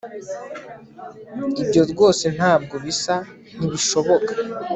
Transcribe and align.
ibyo 1.61 1.81
rwose 1.91 2.25
ntabwo 2.37 2.75
bisa 2.85 3.15
nkibishoboka 3.55 4.31